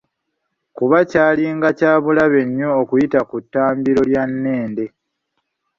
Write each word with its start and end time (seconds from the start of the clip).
Kuba 0.75 0.97
kyalinga 1.09 1.69
kyabulabe 1.77 2.41
nnyo 2.47 2.69
okuyita 2.81 3.19
ku 3.29 3.35
ttambiro 3.43 4.01
lya 4.09 4.23
Nnende. 4.31 4.85